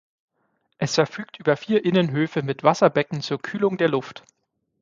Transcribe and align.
Es 0.79 0.95
verfügt 0.95 1.37
über 1.39 1.55
vier 1.55 1.85
Innenhöfe 1.85 2.41
mit 2.41 2.63
Wasserbecken 2.63 3.21
zur 3.21 3.39
Kühlung 3.39 3.77
der 3.77 3.87
Luft. 3.89 4.23